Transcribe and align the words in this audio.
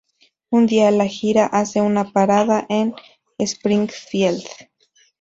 Un 0.49 0.65
día, 0.65 0.89
la 0.89 1.05
gira 1.05 1.45
hace 1.45 1.79
una 1.79 2.11
parada 2.11 2.65
en 2.69 2.95
Springfield. 3.37 4.43